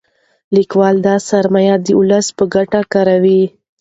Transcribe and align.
لیکوال 0.55 0.95
دا 1.07 1.15
سرمایه 1.29 1.75
د 1.85 1.87
ولس 1.99 2.27
په 2.37 2.43
ګټه 2.53 2.81
کاروي. 2.93 3.43